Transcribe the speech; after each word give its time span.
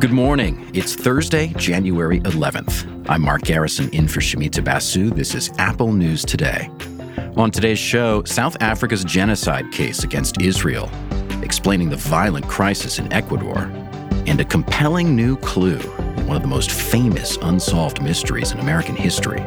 Good 0.00 0.12
morning. 0.12 0.70
It's 0.74 0.94
Thursday, 0.94 1.48
January 1.56 2.20
11th. 2.20 3.08
I'm 3.08 3.20
Mark 3.20 3.42
Garrison 3.42 3.90
in 3.90 4.06
for 4.06 4.20
Shumita 4.20 4.62
Basu. 4.62 5.10
This 5.10 5.34
is 5.34 5.50
Apple 5.58 5.92
News 5.92 6.24
Today. 6.24 6.70
On 7.36 7.50
today's 7.50 7.80
show, 7.80 8.22
South 8.22 8.56
Africa's 8.60 9.02
genocide 9.02 9.72
case 9.72 10.04
against 10.04 10.40
Israel, 10.40 10.88
explaining 11.42 11.90
the 11.90 11.96
violent 11.96 12.46
crisis 12.46 13.00
in 13.00 13.12
Ecuador, 13.12 13.58
and 14.28 14.40
a 14.40 14.44
compelling 14.44 15.16
new 15.16 15.36
clue 15.36 15.80
in 15.80 16.26
one 16.28 16.36
of 16.36 16.42
the 16.42 16.48
most 16.48 16.70
famous 16.70 17.36
unsolved 17.42 18.00
mysteries 18.00 18.52
in 18.52 18.60
American 18.60 18.94
history. 18.94 19.40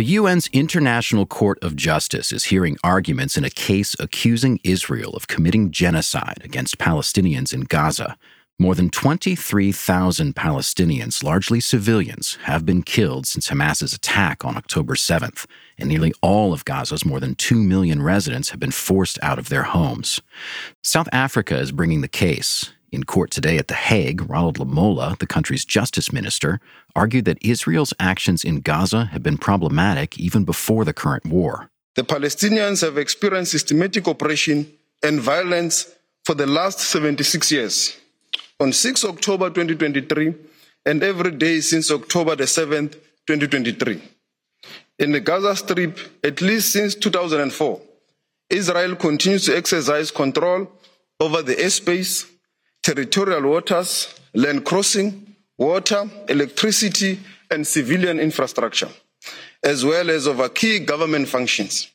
The 0.00 0.16
UN's 0.16 0.48
International 0.54 1.26
Court 1.26 1.58
of 1.60 1.76
Justice 1.76 2.32
is 2.32 2.44
hearing 2.44 2.78
arguments 2.82 3.36
in 3.36 3.44
a 3.44 3.50
case 3.50 3.94
accusing 4.00 4.58
Israel 4.64 5.10
of 5.10 5.28
committing 5.28 5.72
genocide 5.72 6.40
against 6.42 6.78
Palestinians 6.78 7.52
in 7.52 7.64
Gaza. 7.64 8.16
More 8.58 8.74
than 8.74 8.88
23,000 8.88 10.34
Palestinians, 10.34 11.22
largely 11.22 11.60
civilians, 11.60 12.38
have 12.44 12.64
been 12.64 12.82
killed 12.82 13.26
since 13.26 13.48
Hamas's 13.48 13.92
attack 13.92 14.42
on 14.42 14.56
October 14.56 14.94
7th, 14.94 15.44
and 15.76 15.90
nearly 15.90 16.14
all 16.22 16.54
of 16.54 16.64
Gaza's 16.64 17.04
more 17.04 17.20
than 17.20 17.34
2 17.34 17.56
million 17.56 18.00
residents 18.00 18.48
have 18.48 18.58
been 18.58 18.70
forced 18.70 19.18
out 19.22 19.38
of 19.38 19.50
their 19.50 19.64
homes. 19.64 20.22
South 20.82 21.10
Africa 21.12 21.58
is 21.58 21.72
bringing 21.72 22.00
the 22.00 22.08
case. 22.08 22.72
In 22.92 23.04
court 23.04 23.30
today 23.30 23.56
at 23.56 23.68
The 23.68 23.74
Hague, 23.74 24.28
Ronald 24.28 24.58
Lamola, 24.58 25.16
the 25.18 25.26
country's 25.26 25.64
justice 25.64 26.12
minister, 26.12 26.58
argued 26.96 27.24
that 27.26 27.38
Israel's 27.40 27.94
actions 28.00 28.42
in 28.42 28.62
Gaza 28.62 29.04
have 29.06 29.22
been 29.22 29.38
problematic 29.38 30.18
even 30.18 30.44
before 30.44 30.84
the 30.84 30.92
current 30.92 31.24
war. 31.24 31.70
The 31.94 32.02
Palestinians 32.02 32.82
have 32.82 32.98
experienced 32.98 33.52
systematic 33.52 34.08
oppression 34.08 34.72
and 35.04 35.20
violence 35.20 35.88
for 36.24 36.34
the 36.34 36.46
last 36.46 36.80
76 36.80 37.52
years. 37.52 37.96
On 38.58 38.72
6 38.72 39.04
October 39.04 39.50
2023, 39.50 40.34
and 40.84 41.02
every 41.02 41.30
day 41.30 41.60
since 41.60 41.92
October 41.92 42.34
the 42.34 42.44
7th, 42.44 42.94
2023. 43.26 44.02
In 44.98 45.12
the 45.12 45.20
Gaza 45.20 45.54
Strip, 45.54 45.98
at 46.24 46.40
least 46.40 46.72
since 46.72 46.96
2004, 46.96 47.80
Israel 48.50 48.96
continues 48.96 49.46
to 49.46 49.56
exercise 49.56 50.10
control 50.10 50.68
over 51.20 51.42
the 51.42 51.54
airspace, 51.54 52.28
territorial 52.82 53.42
waters, 53.42 54.14
land 54.34 54.64
crossing, 54.64 55.34
water, 55.58 56.08
electricity, 56.28 57.20
and 57.50 57.66
civilian 57.66 58.18
infrastructure, 58.18 58.88
as 59.62 59.84
well 59.84 60.10
as 60.10 60.26
over 60.26 60.48
key 60.48 60.78
government 60.78 61.28
functions. 61.28 61.90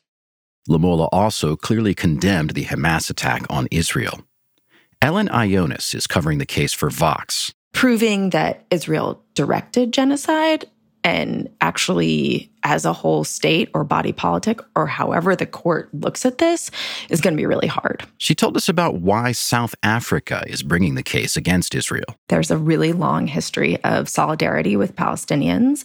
Lamola 0.68 1.08
also 1.12 1.56
clearly 1.56 1.94
condemned 1.94 2.50
the 2.50 2.64
Hamas 2.64 3.10
attack 3.10 3.42
on 3.48 3.68
Israel. 3.70 4.20
Ellen 5.00 5.28
Ioanes 5.28 5.94
is 5.94 6.06
covering 6.06 6.38
the 6.38 6.46
case 6.46 6.72
for 6.72 6.90
Vox. 6.90 7.52
Proving 7.72 8.30
that 8.30 8.64
Israel 8.70 9.22
directed 9.34 9.92
genocide 9.92 10.64
and 11.04 11.48
actually 11.60 12.50
as 12.66 12.84
a 12.84 12.92
whole 12.92 13.22
state 13.22 13.70
or 13.74 13.84
body 13.84 14.10
politic 14.10 14.60
or 14.74 14.88
however 14.88 15.36
the 15.36 15.46
court 15.46 15.88
looks 15.94 16.26
at 16.26 16.38
this 16.38 16.68
is 17.08 17.20
going 17.20 17.32
to 17.32 17.40
be 17.40 17.46
really 17.46 17.68
hard. 17.68 18.04
She 18.18 18.34
told 18.34 18.56
us 18.56 18.68
about 18.68 18.96
why 18.96 19.30
South 19.30 19.76
Africa 19.84 20.42
is 20.48 20.64
bringing 20.64 20.96
the 20.96 21.02
case 21.04 21.36
against 21.36 21.76
Israel. 21.76 22.16
There's 22.26 22.50
a 22.50 22.58
really 22.58 22.92
long 22.92 23.28
history 23.28 23.80
of 23.84 24.08
solidarity 24.08 24.76
with 24.76 24.96
Palestinians. 24.96 25.84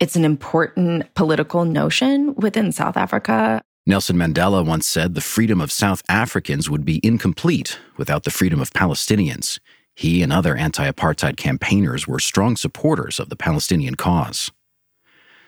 It's 0.00 0.16
an 0.16 0.24
important 0.24 1.14
political 1.14 1.64
notion 1.64 2.34
within 2.34 2.72
South 2.72 2.96
Africa. 2.96 3.62
Nelson 3.86 4.16
Mandela 4.16 4.66
once 4.66 4.84
said 4.84 5.14
the 5.14 5.20
freedom 5.20 5.60
of 5.60 5.70
South 5.70 6.02
Africans 6.08 6.68
would 6.68 6.84
be 6.84 7.00
incomplete 7.04 7.78
without 7.96 8.24
the 8.24 8.32
freedom 8.32 8.60
of 8.60 8.72
Palestinians. 8.72 9.60
He 9.94 10.24
and 10.24 10.32
other 10.32 10.56
anti 10.56 10.90
apartheid 10.90 11.36
campaigners 11.36 12.08
were 12.08 12.18
strong 12.18 12.56
supporters 12.56 13.20
of 13.20 13.28
the 13.28 13.36
Palestinian 13.36 13.94
cause. 13.94 14.50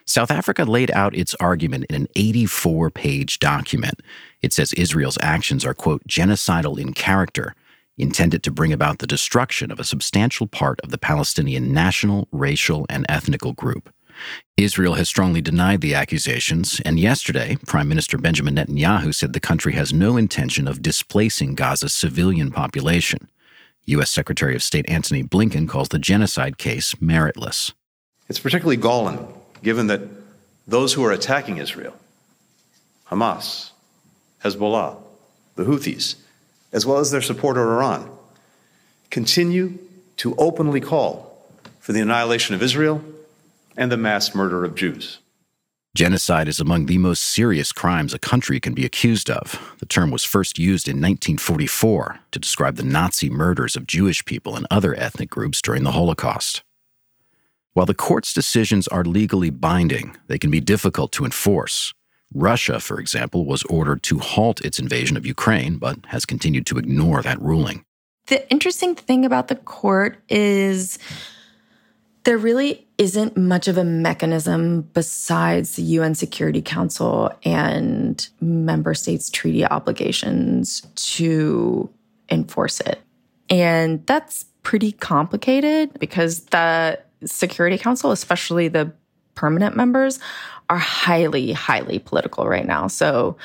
South 0.09 0.31
Africa 0.31 0.63
laid 0.63 0.89
out 0.89 1.15
its 1.15 1.35
argument 1.35 1.85
in 1.87 1.95
an 1.95 2.07
84 2.15 2.89
page 2.89 3.37
document. 3.37 4.01
It 4.41 4.51
says 4.51 4.73
Israel's 4.73 5.19
actions 5.21 5.63
are, 5.63 5.75
quote, 5.75 6.01
genocidal 6.07 6.79
in 6.79 6.93
character, 6.93 7.53
intended 7.95 8.41
to 8.41 8.51
bring 8.51 8.73
about 8.73 8.97
the 8.97 9.05
destruction 9.05 9.69
of 9.69 9.79
a 9.79 9.83
substantial 9.83 10.47
part 10.47 10.81
of 10.81 10.89
the 10.89 10.97
Palestinian 10.97 11.73
national, 11.73 12.27
racial, 12.31 12.87
and 12.89 13.05
ethnical 13.07 13.53
group. 13.53 13.93
Israel 14.57 14.95
has 14.95 15.07
strongly 15.07 15.41
denied 15.41 15.81
the 15.81 15.93
accusations, 15.93 16.81
and 16.83 16.99
yesterday, 16.99 17.57
Prime 17.67 17.87
Minister 17.87 18.17
Benjamin 18.17 18.55
Netanyahu 18.55 19.13
said 19.13 19.33
the 19.33 19.39
country 19.39 19.73
has 19.73 19.93
no 19.93 20.17
intention 20.17 20.67
of 20.67 20.81
displacing 20.81 21.53
Gaza's 21.53 21.93
civilian 21.93 22.49
population. 22.49 23.29
U.S. 23.85 24.09
Secretary 24.09 24.55
of 24.55 24.63
State 24.63 24.89
Antony 24.89 25.23
Blinken 25.23 25.69
calls 25.69 25.89
the 25.89 25.99
genocide 25.99 26.57
case 26.57 26.95
meritless. 26.95 27.73
It's 28.27 28.39
particularly 28.39 28.77
galling 28.77 29.38
given 29.61 29.87
that 29.87 30.01
those 30.67 30.93
who 30.93 31.03
are 31.03 31.11
attacking 31.11 31.57
Israel, 31.57 31.95
Hamas, 33.09 33.71
Hezbollah, 34.43 34.97
the 35.55 35.63
Houthis, 35.63 36.15
as 36.71 36.85
well 36.85 36.99
as 36.99 37.11
their 37.11 37.21
supporter 37.21 37.61
Iran, 37.61 38.09
continue 39.09 39.79
to 40.17 40.35
openly 40.35 40.79
call 40.79 41.47
for 41.79 41.93
the 41.93 42.01
annihilation 42.01 42.53
of 42.55 42.61
Israel 42.61 43.03
and 43.75 43.91
the 43.91 43.97
mass 43.97 44.35
murder 44.35 44.63
of 44.63 44.75
Jews. 44.75 45.19
Genocide 45.95 46.47
is 46.47 46.59
among 46.59 46.85
the 46.85 46.99
most 46.99 47.21
serious 47.21 47.71
crimes 47.71 48.13
a 48.13 48.19
country 48.19 48.59
can 48.59 48.73
be 48.75 48.85
accused 48.85 49.29
of. 49.29 49.75
The 49.79 49.87
term 49.87 50.11
was 50.11 50.23
first 50.23 50.59
used 50.59 50.87
in 50.87 50.97
1944 50.97 52.19
to 52.31 52.39
describe 52.39 52.75
the 52.75 52.83
Nazi 52.83 53.29
murders 53.29 53.75
of 53.75 53.87
Jewish 53.87 54.23
people 54.23 54.55
and 54.55 54.67
other 54.69 54.93
ethnic 54.93 55.31
groups 55.31 55.61
during 55.61 55.83
the 55.83 55.93
Holocaust. 55.93 56.61
While 57.79 57.85
the 57.85 57.93
court's 57.93 58.33
decisions 58.33 58.89
are 58.89 59.05
legally 59.05 59.49
binding, 59.49 60.17
they 60.27 60.37
can 60.37 60.51
be 60.51 60.59
difficult 60.59 61.13
to 61.13 61.23
enforce. 61.23 61.93
Russia, 62.33 62.77
for 62.81 62.99
example, 62.99 63.45
was 63.45 63.63
ordered 63.63 64.03
to 64.03 64.19
halt 64.19 64.59
its 64.65 64.79
invasion 64.79 65.15
of 65.15 65.25
Ukraine, 65.25 65.77
but 65.77 65.97
has 66.07 66.25
continued 66.25 66.65
to 66.65 66.77
ignore 66.77 67.21
that 67.21 67.41
ruling. 67.41 67.85
The 68.27 68.45
interesting 68.51 68.95
thing 68.95 69.23
about 69.23 69.47
the 69.47 69.55
court 69.55 70.17
is 70.27 70.99
there 72.25 72.37
really 72.37 72.85
isn't 72.97 73.37
much 73.37 73.69
of 73.69 73.77
a 73.77 73.85
mechanism 73.85 74.81
besides 74.93 75.77
the 75.77 75.83
UN 75.83 76.15
Security 76.15 76.61
Council 76.61 77.31
and 77.45 78.27
member 78.41 78.93
states' 78.93 79.29
treaty 79.29 79.65
obligations 79.65 80.81
to 81.15 81.89
enforce 82.29 82.81
it. 82.81 82.99
And 83.49 84.05
that's 84.05 84.43
pretty 84.63 84.91
complicated 84.91 85.97
because 85.97 86.41
the 86.47 86.99
Security 87.25 87.77
Council, 87.77 88.11
especially 88.11 88.67
the 88.67 88.91
permanent 89.35 89.75
members, 89.75 90.19
are 90.69 90.77
highly, 90.77 91.51
highly 91.51 91.99
political 91.99 92.47
right 92.47 92.65
now. 92.65 92.87
So 92.87 93.37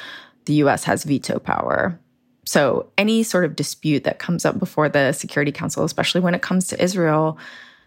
the 0.44 0.54
US 0.54 0.84
has 0.84 1.04
veto 1.04 1.38
power. 1.38 1.98
So 2.44 2.90
any 2.98 3.22
sort 3.22 3.44
of 3.44 3.56
dispute 3.56 4.04
that 4.04 4.18
comes 4.18 4.44
up 4.44 4.58
before 4.58 4.88
the 4.88 5.12
Security 5.12 5.52
Council, 5.52 5.84
especially 5.84 6.20
when 6.20 6.34
it 6.34 6.42
comes 6.42 6.66
to 6.68 6.82
Israel, 6.82 7.38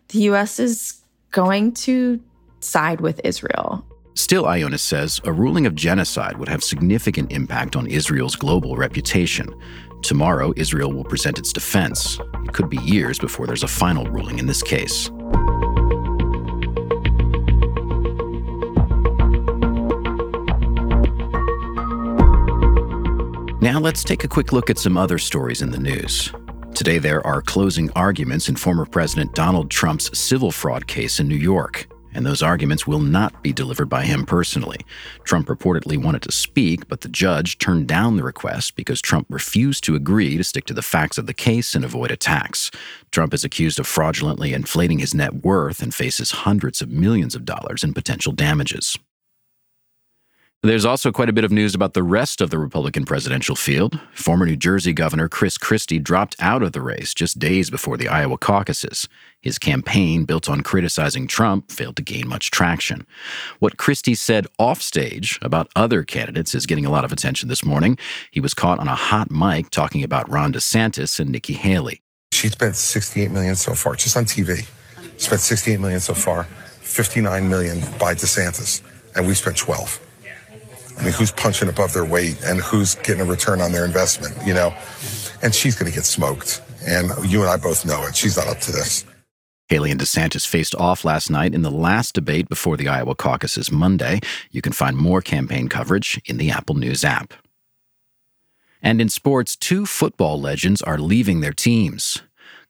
the 0.09 0.19
US 0.29 0.59
is 0.59 1.01
going 1.31 1.73
to 1.73 2.19
side 2.59 3.01
with 3.01 3.21
Israel. 3.23 3.85
Still, 4.15 4.45
Ioanes 4.45 4.79
says 4.79 5.21
a 5.25 5.31
ruling 5.31 5.67
of 5.67 5.75
genocide 5.75 6.37
would 6.37 6.49
have 6.49 6.63
significant 6.63 7.31
impact 7.31 7.75
on 7.75 7.85
Israel's 7.85 8.35
global 8.35 8.75
reputation. 8.75 9.53
Tomorrow, 10.01 10.53
Israel 10.55 10.91
will 10.91 11.03
present 11.03 11.37
its 11.37 11.53
defense. 11.53 12.19
It 12.45 12.53
could 12.53 12.69
be 12.69 12.77
years 12.77 13.19
before 13.19 13.45
there's 13.45 13.63
a 13.63 13.67
final 13.67 14.05
ruling 14.05 14.39
in 14.39 14.47
this 14.47 14.63
case. 14.63 15.11
Now 23.67 23.81
let's 23.81 24.05
take 24.05 24.23
a 24.23 24.29
quick 24.29 24.53
look 24.53 24.69
at 24.69 24.77
some 24.77 24.95
other 24.95 25.17
stories 25.17 25.61
in 25.61 25.71
the 25.71 25.77
news. 25.77 26.31
Today, 26.73 26.99
there 26.99 27.27
are 27.27 27.41
closing 27.41 27.91
arguments 27.97 28.47
in 28.47 28.55
former 28.55 28.85
President 28.85 29.35
Donald 29.35 29.69
Trump's 29.69 30.17
civil 30.17 30.53
fraud 30.53 30.87
case 30.87 31.19
in 31.19 31.27
New 31.27 31.35
York, 31.35 31.85
and 32.13 32.25
those 32.25 32.41
arguments 32.41 32.87
will 32.87 33.01
not 33.01 33.43
be 33.43 33.51
delivered 33.51 33.89
by 33.89 34.05
him 34.05 34.25
personally. 34.25 34.77
Trump 35.25 35.49
reportedly 35.49 36.01
wanted 36.01 36.21
to 36.21 36.31
speak, 36.31 36.87
but 36.87 37.01
the 37.01 37.09
judge 37.09 37.57
turned 37.57 37.89
down 37.89 38.15
the 38.15 38.23
request 38.23 38.77
because 38.77 39.01
Trump 39.01 39.27
refused 39.29 39.83
to 39.83 39.95
agree 39.95 40.37
to 40.37 40.45
stick 40.45 40.63
to 40.67 40.73
the 40.73 40.81
facts 40.81 41.17
of 41.17 41.25
the 41.25 41.33
case 41.33 41.75
and 41.75 41.83
avoid 41.83 42.09
attacks. 42.09 42.71
Trump 43.11 43.33
is 43.33 43.43
accused 43.43 43.81
of 43.81 43.85
fraudulently 43.85 44.53
inflating 44.53 44.99
his 44.99 45.13
net 45.13 45.43
worth 45.43 45.81
and 45.81 45.93
faces 45.93 46.31
hundreds 46.31 46.81
of 46.81 46.89
millions 46.89 47.35
of 47.35 47.43
dollars 47.43 47.83
in 47.83 47.93
potential 47.93 48.31
damages. 48.31 48.97
There's 50.63 50.85
also 50.85 51.11
quite 51.11 51.29
a 51.29 51.33
bit 51.33 51.43
of 51.43 51.51
news 51.51 51.75
about 51.75 51.93
the 51.93 52.01
rest 52.01 52.41
of 52.41 52.49
the 52.49 52.57
Republican 52.57 53.05
presidential 53.05 53.55
field. 53.55 53.99
Former 54.15 54.43
New 54.43 54.55
Jersey 54.55 54.91
Governor 54.91 55.29
Chris 55.29 55.55
Christie 55.55 55.99
dropped 55.99 56.35
out 56.39 56.63
of 56.63 56.71
the 56.71 56.81
race 56.81 57.13
just 57.13 57.37
days 57.37 57.69
before 57.69 57.95
the 57.95 58.07
Iowa 58.07 58.39
caucuses. 58.39 59.07
His 59.39 59.59
campaign, 59.59 60.25
built 60.25 60.49
on 60.49 60.61
criticizing 60.61 61.27
Trump, 61.27 61.71
failed 61.71 61.95
to 61.97 62.01
gain 62.01 62.27
much 62.27 62.49
traction. 62.49 63.05
What 63.59 63.77
Christie 63.77 64.15
said 64.15 64.47
offstage 64.57 65.37
about 65.43 65.69
other 65.75 66.03
candidates 66.03 66.55
is 66.55 66.65
getting 66.65 66.87
a 66.87 66.91
lot 66.91 67.05
of 67.05 67.11
attention 67.11 67.49
this 67.49 67.63
morning. 67.63 67.95
He 68.31 68.39
was 68.39 68.55
caught 68.55 68.79
on 68.79 68.87
a 68.87 68.95
hot 68.95 69.29
mic 69.29 69.69
talking 69.69 70.03
about 70.03 70.27
Ron 70.27 70.53
DeSantis 70.53 71.19
and 71.19 71.29
Nikki 71.29 71.53
Haley. 71.53 72.01
She 72.33 72.49
spent 72.49 72.75
68 72.75 73.29
million 73.29 73.55
so 73.55 73.75
far, 73.75 73.95
just 73.95 74.17
on 74.17 74.25
TV. 74.25 74.67
Spent 75.17 75.39
68 75.39 75.79
million 75.79 75.99
so 75.99 76.15
far, 76.15 76.45
59 76.45 77.47
million 77.47 77.79
by 77.99 78.15
DeSantis, 78.15 78.81
and 79.15 79.27
we 79.27 79.35
spent 79.35 79.55
12. 79.55 80.01
I 80.97 81.03
mean, 81.03 81.13
who's 81.13 81.31
punching 81.31 81.69
above 81.69 81.93
their 81.93 82.05
weight 82.05 82.41
and 82.43 82.59
who's 82.59 82.95
getting 82.95 83.21
a 83.21 83.25
return 83.25 83.61
on 83.61 83.71
their 83.71 83.85
investment, 83.85 84.35
you 84.45 84.53
know? 84.53 84.73
And 85.43 85.53
she's 85.53 85.75
going 85.75 85.91
to 85.91 85.95
get 85.95 86.05
smoked. 86.05 86.61
And 86.87 87.11
you 87.29 87.41
and 87.41 87.49
I 87.49 87.57
both 87.57 87.85
know 87.85 88.03
it. 88.07 88.15
She's 88.15 88.37
not 88.37 88.47
up 88.47 88.59
to 88.61 88.71
this. 88.71 89.05
Haley 89.67 89.91
and 89.91 89.99
DeSantis 89.99 90.47
faced 90.47 90.75
off 90.75 91.03
last 91.03 91.29
night 91.29 91.53
in 91.53 91.61
the 91.61 91.71
last 91.71 92.15
debate 92.15 92.47
before 92.47 92.77
the 92.77 92.87
Iowa 92.87 93.15
caucuses 93.15 93.69
Monday. 93.69 94.21
You 94.49 94.61
can 94.61 94.71
find 94.71 94.95
more 94.95 95.21
campaign 95.21 95.67
coverage 95.67 96.21
in 96.25 96.37
the 96.37 96.49
Apple 96.49 96.75
News 96.75 97.03
app. 97.03 97.33
And 98.81 99.01
in 99.01 99.09
sports, 99.09 99.55
two 99.57 99.85
football 99.85 100.39
legends 100.39 100.81
are 100.81 100.97
leaving 100.97 101.41
their 101.41 101.51
teams. 101.51 102.21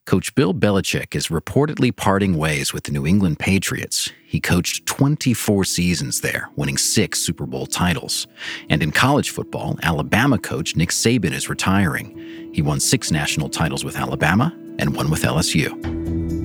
Coach 0.08 0.34
Bill 0.34 0.54
Belichick 0.54 1.14
is 1.14 1.26
reportedly 1.26 1.94
parting 1.94 2.38
ways 2.38 2.72
with 2.72 2.84
the 2.84 2.92
New 2.92 3.06
England 3.06 3.38
Patriots. 3.38 4.10
He 4.24 4.40
coached 4.40 4.86
24 4.86 5.64
seasons 5.64 6.22
there, 6.22 6.48
winning 6.56 6.78
six 6.78 7.18
Super 7.18 7.44
Bowl 7.44 7.66
titles. 7.66 8.26
And 8.70 8.82
in 8.82 8.90
college 8.90 9.28
football, 9.28 9.78
Alabama 9.82 10.38
coach 10.38 10.76
Nick 10.76 10.92
Saban 10.92 11.32
is 11.32 11.50
retiring. 11.50 12.50
He 12.54 12.62
won 12.62 12.80
six 12.80 13.10
national 13.10 13.50
titles 13.50 13.84
with 13.84 13.96
Alabama 13.96 14.50
and 14.78 14.96
one 14.96 15.10
with 15.10 15.24
LSU. 15.24 16.37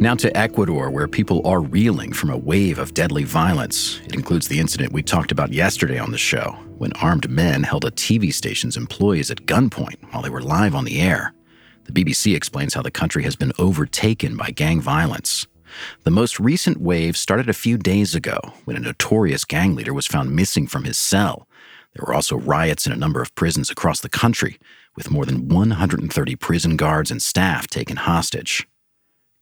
Now 0.00 0.14
to 0.14 0.34
Ecuador, 0.34 0.88
where 0.88 1.06
people 1.06 1.46
are 1.46 1.60
reeling 1.60 2.14
from 2.14 2.30
a 2.30 2.38
wave 2.38 2.78
of 2.78 2.94
deadly 2.94 3.24
violence. 3.24 4.00
It 4.06 4.14
includes 4.14 4.48
the 4.48 4.58
incident 4.58 4.94
we 4.94 5.02
talked 5.02 5.30
about 5.30 5.52
yesterday 5.52 5.98
on 5.98 6.10
the 6.10 6.16
show, 6.16 6.52
when 6.78 6.94
armed 6.94 7.28
men 7.28 7.64
held 7.64 7.84
a 7.84 7.90
TV 7.90 8.32
station's 8.32 8.78
employees 8.78 9.30
at 9.30 9.44
gunpoint 9.44 10.10
while 10.10 10.22
they 10.22 10.30
were 10.30 10.40
live 10.40 10.74
on 10.74 10.86
the 10.86 11.02
air. 11.02 11.34
The 11.84 11.92
BBC 11.92 12.34
explains 12.34 12.72
how 12.72 12.80
the 12.80 12.90
country 12.90 13.24
has 13.24 13.36
been 13.36 13.52
overtaken 13.58 14.38
by 14.38 14.52
gang 14.52 14.80
violence. 14.80 15.46
The 16.04 16.10
most 16.10 16.40
recent 16.40 16.80
wave 16.80 17.14
started 17.14 17.50
a 17.50 17.52
few 17.52 17.76
days 17.76 18.14
ago 18.14 18.40
when 18.64 18.78
a 18.78 18.80
notorious 18.80 19.44
gang 19.44 19.74
leader 19.74 19.92
was 19.92 20.06
found 20.06 20.34
missing 20.34 20.66
from 20.66 20.84
his 20.84 20.96
cell. 20.96 21.46
There 21.94 22.06
were 22.06 22.14
also 22.14 22.38
riots 22.38 22.86
in 22.86 22.92
a 22.94 22.96
number 22.96 23.20
of 23.20 23.34
prisons 23.34 23.68
across 23.68 24.00
the 24.00 24.08
country, 24.08 24.58
with 24.96 25.10
more 25.10 25.26
than 25.26 25.48
130 25.48 26.36
prison 26.36 26.76
guards 26.78 27.10
and 27.10 27.20
staff 27.20 27.66
taken 27.66 27.96
hostage. 27.96 28.66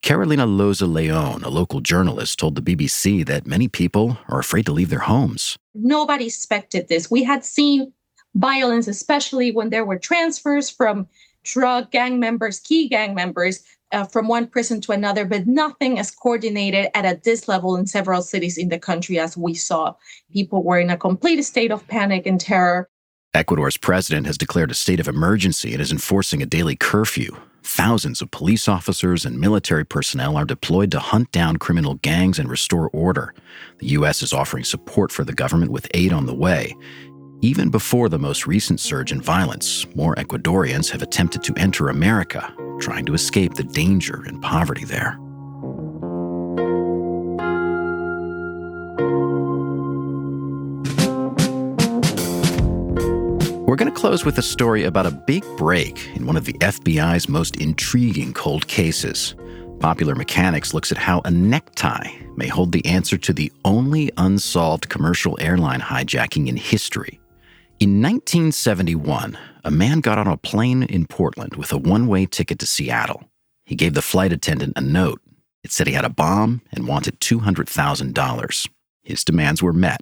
Carolina 0.03 0.47
Loza 0.47 0.91
Leon, 0.93 1.43
a 1.43 1.49
local 1.49 1.81
journalist, 1.81 2.39
told 2.39 2.55
the 2.55 2.62
BBC 2.62 3.27
that 3.27 3.47
many 3.47 3.69
people 3.69 4.19
are 4.29 4.39
afraid 4.39 4.65
to 4.67 4.73
leave 4.73 4.91
their 4.91 5.00
homes. 5.00 5.59
Nobody 5.75 6.27
expected 6.27 6.89
this. 6.89 7.11
We 7.11 7.23
had 7.25 7.45
seen 7.45 7.93
violence, 8.35 8.89
especially 8.89 9.53
when 9.53 9.71
there 9.71 9.85
were 9.85 9.99
transfers 9.99 10.71
from 10.71 11.06
drug 11.43 11.91
gang 11.91 12.21
members, 12.21 12.61
key 12.61 12.89
gang 12.89 13.15
members, 13.15 13.62
uh, 13.93 14.05
from 14.05 14.29
one 14.29 14.47
prison 14.47 14.81
to 14.83 14.93
another, 14.93 15.25
but 15.25 15.47
nothing 15.47 15.99
as 15.99 16.11
coordinated 16.11 16.89
at 16.95 17.25
this 17.25 17.49
level 17.49 17.77
in 17.77 17.87
several 17.87 18.23
cities 18.23 18.59
in 18.59 18.69
the 18.69 18.79
country 18.79 19.19
as 19.19 19.37
we 19.37 19.55
saw. 19.55 19.95
People 20.33 20.62
were 20.62 20.79
in 20.79 20.91
a 20.91 20.97
complete 20.97 21.43
state 21.43 21.73
of 21.73 21.87
panic 21.89 22.27
and 22.27 22.41
terror. 22.41 22.89
Ecuador's 23.38 23.76
president 23.76 24.26
has 24.26 24.37
declared 24.37 24.73
a 24.73 24.75
state 24.75 24.99
of 24.99 25.06
emergency 25.06 25.73
and 25.73 25.81
is 25.81 25.93
enforcing 25.93 26.43
a 26.43 26.46
daily 26.46 26.75
curfew. 26.75 27.37
Thousands 27.62 28.20
of 28.20 28.32
police 28.32 28.67
officers 28.67 29.25
and 29.25 29.38
military 29.38 29.87
personnel 29.87 30.37
are 30.37 30.44
deployed 30.44 30.90
to 30.90 30.99
hunt 30.99 31.31
down 31.31 31.56
criminal 31.56 31.94
gangs 31.94 32.40
and 32.40 32.50
restore 32.50 32.90
order. 32.93 33.32
The 33.79 33.87
U.S. 33.99 34.23
is 34.23 34.32
offering 34.32 34.64
support 34.64 35.12
for 35.12 35.23
the 35.23 35.32
government 35.32 35.70
with 35.70 35.87
aid 35.94 36.12
on 36.12 36.26
the 36.26 36.35
way. 36.35 36.75
Even 37.40 37.70
before 37.70 38.08
the 38.08 38.19
most 38.19 38.49
recent 38.49 38.81
surge 38.81 39.12
in 39.12 39.23
violence, 39.23 39.87
more 39.94 40.17
Ecuadorians 40.17 40.90
have 40.90 41.02
attempted 41.02 41.44
to 41.44 41.55
enter 41.56 41.90
America, 41.90 42.52
trying 42.81 43.06
to 43.06 43.14
escape 43.14 43.55
the 43.55 43.62
danger 43.62 44.25
and 44.26 44.43
poverty 44.43 44.85
there. 44.85 45.17
Going 53.78 53.92
to 53.92 54.00
close 54.00 54.25
with 54.25 54.38
a 54.38 54.42
story 54.42 54.82
about 54.82 55.06
a 55.06 55.10
big 55.12 55.44
break 55.56 56.08
in 56.16 56.26
one 56.26 56.36
of 56.36 56.44
the 56.44 56.52
FBI's 56.54 57.28
most 57.28 57.56
intriguing 57.56 58.32
cold 58.32 58.66
cases. 58.66 59.36
Popular 59.78 60.16
Mechanics 60.16 60.75
looks 60.75 60.90
at 60.90 60.98
how 60.98 61.22
a 61.25 61.30
necktie 61.30 62.10
may 62.36 62.48
hold 62.48 62.72
the 62.72 62.84
answer 62.84 63.16
to 63.16 63.32
the 63.32 63.52
only 63.64 64.10
unsolved 64.16 64.88
commercial 64.88 65.38
airline 65.40 65.80
hijacking 65.80 66.48
in 66.48 66.56
history. 66.56 67.20
In 67.78 68.02
1971, 68.02 69.38
a 69.62 69.70
man 69.70 70.00
got 70.00 70.19
on 70.19 70.26
a 70.26 70.36
plane 70.36 70.82
in 70.82 71.06
Portland 71.06 71.54
with 71.54 71.72
a 71.72 71.78
one 71.78 72.08
way 72.08 72.26
ticket 72.26 72.58
to 72.58 72.66
Seattle. 72.66 73.22
He 73.64 73.76
gave 73.76 73.94
the 73.94 74.02
flight 74.02 74.32
attendant 74.32 74.72
a 74.75 74.80
note. 74.80 75.20
It 75.62 75.70
said 75.70 75.86
he 75.86 75.92
had 75.92 76.04
a 76.04 76.10
bomb 76.10 76.62
and 76.72 76.88
wanted 76.88 77.20
$200,000. 77.20 78.69
His 79.04 79.22
demands 79.22 79.62
were 79.62 79.72
met. 79.72 80.00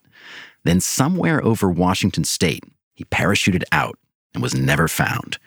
Then, 0.65 0.81
somewhere 0.81 1.45
over 1.45 1.71
Washington 1.71 2.25
state, 2.25 2.65
he 2.97 3.05
parachuted 3.05 3.63
out 3.71 3.97
and 4.35 4.43
was 4.43 4.55
never 4.55 4.89
found. 4.89 5.39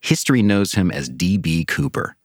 History 0.00 0.42
knows 0.42 0.74
him 0.74 0.92
as 0.92 1.08
D.B. 1.08 1.64
Cooper. 1.64 2.16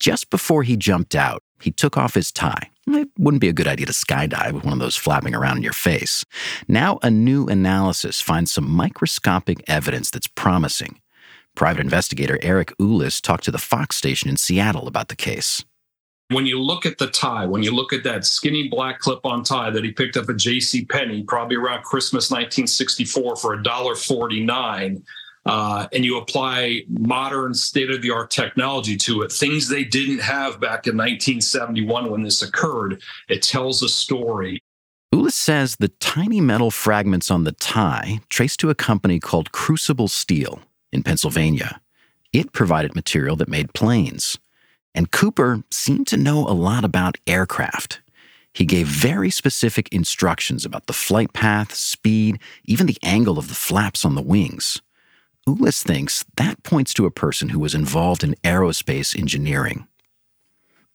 Just 0.00 0.28
before 0.30 0.64
he 0.64 0.76
jumped 0.76 1.14
out, 1.14 1.42
he 1.60 1.70
took 1.70 1.96
off 1.96 2.14
his 2.14 2.32
tie. 2.32 2.70
It 2.88 3.08
wouldn't 3.18 3.40
be 3.40 3.48
a 3.48 3.52
good 3.52 3.66
idea 3.66 3.86
to 3.86 3.92
skydive 3.92 4.52
with 4.52 4.64
one 4.64 4.72
of 4.72 4.78
those 4.78 4.96
flapping 4.96 5.34
around 5.34 5.58
in 5.58 5.62
your 5.62 5.72
face. 5.72 6.24
Now, 6.68 6.98
a 7.02 7.10
new 7.10 7.46
analysis 7.46 8.20
finds 8.20 8.52
some 8.52 8.70
microscopic 8.70 9.62
evidence 9.66 10.10
that's 10.10 10.26
promising. 10.26 11.00
Private 11.54 11.80
investigator 11.80 12.38
Eric 12.42 12.72
Ulis 12.78 13.20
talked 13.20 13.44
to 13.44 13.50
the 13.50 13.58
Fox 13.58 13.96
station 13.96 14.28
in 14.28 14.36
Seattle 14.36 14.86
about 14.86 15.08
the 15.08 15.16
case. 15.16 15.64
When 16.28 16.44
you 16.44 16.60
look 16.60 16.86
at 16.86 16.98
the 16.98 17.06
tie, 17.06 17.46
when 17.46 17.62
you 17.62 17.72
look 17.72 17.92
at 17.92 18.02
that 18.02 18.24
skinny 18.26 18.68
black 18.68 18.98
clip-on 18.98 19.44
tie 19.44 19.70
that 19.70 19.84
he 19.84 19.92
picked 19.92 20.16
up 20.16 20.28
at 20.28 20.36
J.C. 20.36 20.84
Penney, 20.86 21.22
probably 21.22 21.56
around 21.56 21.84
Christmas 21.84 22.30
1964 22.30 23.36
for 23.36 23.54
a 23.54 23.58
$1.49, 23.62 25.02
uh, 25.46 25.86
and 25.92 26.04
you 26.04 26.18
apply 26.18 26.82
modern 26.88 27.54
state-of-the-art 27.54 28.30
technology 28.30 28.96
to 28.96 29.22
it, 29.22 29.30
things 29.30 29.68
they 29.68 29.84
didn't 29.84 30.18
have 30.18 30.58
back 30.58 30.88
in 30.88 30.96
1971 30.96 32.10
when 32.10 32.22
this 32.24 32.42
occurred, 32.42 33.00
it 33.28 33.42
tells 33.42 33.80
a 33.84 33.88
story. 33.88 34.60
Ulis 35.14 35.32
says 35.32 35.76
the 35.76 35.88
tiny 35.88 36.40
metal 36.40 36.72
fragments 36.72 37.30
on 37.30 37.44
the 37.44 37.52
tie 37.52 38.18
trace 38.28 38.56
to 38.56 38.70
a 38.70 38.74
company 38.74 39.20
called 39.20 39.52
Crucible 39.52 40.08
Steel 40.08 40.62
in 40.92 41.04
Pennsylvania. 41.04 41.80
It 42.32 42.52
provided 42.52 42.96
material 42.96 43.36
that 43.36 43.48
made 43.48 43.72
planes. 43.72 44.36
And 44.96 45.12
Cooper 45.12 45.62
seemed 45.70 46.06
to 46.08 46.16
know 46.16 46.38
a 46.48 46.56
lot 46.56 46.82
about 46.82 47.18
aircraft. 47.26 48.00
He 48.54 48.64
gave 48.64 48.86
very 48.86 49.28
specific 49.28 49.90
instructions 49.92 50.64
about 50.64 50.86
the 50.86 50.94
flight 50.94 51.34
path, 51.34 51.74
speed, 51.74 52.40
even 52.64 52.86
the 52.86 52.96
angle 53.02 53.38
of 53.38 53.48
the 53.48 53.54
flaps 53.54 54.06
on 54.06 54.14
the 54.14 54.22
wings. 54.22 54.80
Ulis 55.46 55.82
thinks 55.82 56.24
that 56.38 56.62
points 56.62 56.94
to 56.94 57.04
a 57.04 57.10
person 57.10 57.50
who 57.50 57.60
was 57.60 57.74
involved 57.74 58.24
in 58.24 58.34
aerospace 58.42 59.16
engineering. 59.16 59.86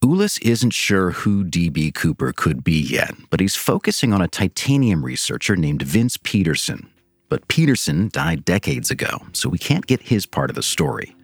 Ulis 0.03 0.41
isn't 0.41 0.73
sure 0.73 1.11
who 1.11 1.43
D.B. 1.43 1.91
Cooper 1.91 2.33
could 2.33 2.63
be 2.63 2.81
yet, 2.81 3.13
but 3.29 3.39
he's 3.39 3.55
focusing 3.55 4.13
on 4.13 4.21
a 4.21 4.27
titanium 4.27 5.05
researcher 5.05 5.55
named 5.55 5.83
Vince 5.83 6.17
Peterson. 6.17 6.89
But 7.29 7.47
Peterson 7.47 8.09
died 8.11 8.43
decades 8.43 8.89
ago, 8.89 9.19
so 9.31 9.47
we 9.47 9.59
can't 9.59 9.85
get 9.85 10.01
his 10.01 10.25
part 10.25 10.49
of 10.49 10.55
the 10.55 10.63
story. 10.63 11.15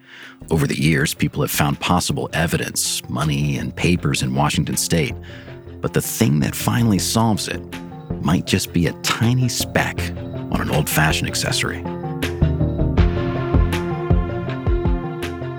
Over 0.49 0.67
the 0.67 0.79
years, 0.79 1.13
people 1.13 1.41
have 1.41 1.51
found 1.51 1.79
possible 1.79 2.29
evidence, 2.33 3.07
money, 3.09 3.57
and 3.57 3.75
papers 3.75 4.21
in 4.21 4.33
Washington 4.33 4.77
state. 4.77 5.13
But 5.81 5.93
the 5.93 6.01
thing 6.01 6.39
that 6.39 6.55
finally 6.55 6.99
solves 6.99 7.47
it 7.47 7.61
might 8.21 8.45
just 8.45 8.73
be 8.73 8.87
a 8.87 8.93
tiny 9.01 9.49
speck 9.49 9.99
on 10.51 10.61
an 10.61 10.71
old 10.71 10.89
fashioned 10.89 11.29
accessory. 11.29 11.79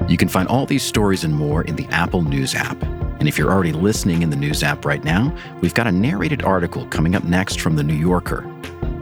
You 0.09 0.17
can 0.17 0.29
find 0.29 0.49
all 0.49 0.65
these 0.65 0.83
stories 0.83 1.23
and 1.23 1.35
more 1.35 1.63
in 1.63 1.77
the 1.77 1.87
Apple 1.91 2.23
News 2.23 2.55
app. 2.55 2.83
And 2.83 3.29
if 3.29 3.37
you're 3.37 3.53
already 3.53 3.73
listening 3.73 4.23
in 4.23 4.31
the 4.31 4.37
News 4.37 4.63
app 4.63 4.87
right 4.87 5.05
now, 5.05 5.37
we've 5.61 5.75
got 5.75 5.87
a 5.87 5.93
narrated 5.93 6.43
article 6.43 6.87
coming 6.87 7.15
up 7.15 7.25
next 7.25 7.61
from 7.61 7.77
The 7.77 7.83
New 7.83 7.95
Yorker. 7.95 8.43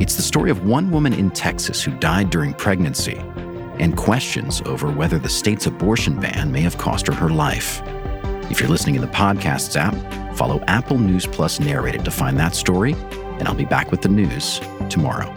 It's 0.00 0.16
the 0.16 0.22
story 0.22 0.50
of 0.50 0.66
one 0.66 0.90
woman 0.90 1.12
in 1.12 1.30
Texas 1.30 1.82
who 1.82 1.92
died 1.98 2.30
during 2.30 2.54
pregnancy 2.54 3.22
and 3.78 3.96
questions 3.96 4.62
over 4.66 4.90
whether 4.90 5.18
the 5.18 5.28
state's 5.28 5.66
abortion 5.66 6.18
ban 6.20 6.52
may 6.52 6.60
have 6.60 6.78
cost 6.78 7.06
her 7.06 7.14
her 7.14 7.28
life. 7.28 7.82
If 8.50 8.60
you're 8.60 8.68
listening 8.68 8.94
in 8.94 9.00
the 9.00 9.08
podcasts 9.08 9.76
app, 9.76 10.36
follow 10.36 10.62
Apple 10.66 10.98
News 10.98 11.26
Plus 11.26 11.60
Narrated 11.60 12.04
to 12.04 12.10
find 12.10 12.38
that 12.38 12.54
story, 12.54 12.92
and 12.92 13.48
I'll 13.48 13.54
be 13.54 13.64
back 13.64 13.90
with 13.90 14.02
the 14.02 14.08
news 14.08 14.60
tomorrow. 14.88 15.32